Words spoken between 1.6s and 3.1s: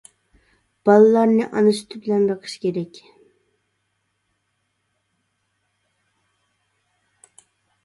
سۈتى بىلەن بېقىش كېرەك.